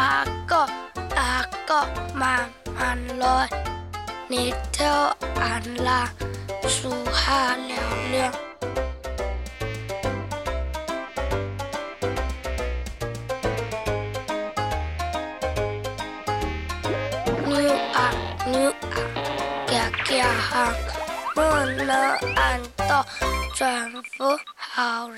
[0.00, 0.56] 阿哥
[1.14, 3.46] 阿哥慢慢来，
[4.28, 4.82] 你头
[5.38, 6.08] 暗了，
[6.62, 7.78] 出下凉
[8.12, 8.32] 了。
[17.44, 17.52] 牛
[17.92, 18.10] 啊
[18.46, 18.96] 牛啊，
[19.68, 19.70] 行
[20.06, 20.50] 行行，
[21.34, 21.40] 不
[21.84, 21.92] 能
[22.36, 23.04] 按到
[23.54, 24.24] 转服
[24.56, 25.08] 好人。